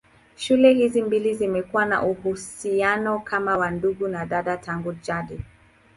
Shule 0.35 0.73
hizi 0.73 1.01
mbili 1.01 1.35
zimekuwa 1.35 1.85
na 1.85 2.03
uhusiano 2.03 3.19
kama 3.19 3.57
wa 3.57 3.71
ndugu 3.71 4.07
na 4.07 4.25
dada 4.25 4.57
tangu 4.57 4.93
jadi. 4.93 5.39